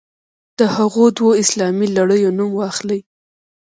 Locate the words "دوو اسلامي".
1.17-1.87